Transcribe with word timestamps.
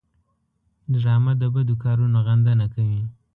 ډرامه 0.93 1.33
د 1.41 1.43
بدو 1.53 1.75
کارونو 1.83 2.17
غندنه 2.27 2.65
کوي 2.73 3.01